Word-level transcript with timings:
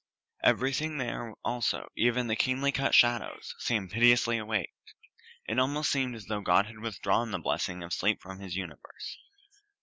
Everything 0.43 0.97
there 0.97 1.31
also, 1.45 1.87
even 1.95 2.25
the 2.25 2.35
keenly 2.35 2.71
cut 2.71 2.95
shadows, 2.95 3.53
seemed 3.59 3.91
pitilessly 3.91 4.39
awake. 4.39 4.73
It 5.47 5.59
almost 5.59 5.91
seemed 5.91 6.15
as 6.15 6.25
though 6.25 6.41
God 6.41 6.65
had 6.65 6.79
withdrawn 6.79 7.29
the 7.29 7.37
blessing 7.37 7.83
of 7.83 7.93
sleep 7.93 8.19
from 8.19 8.39
His 8.39 8.55
universe. 8.55 9.19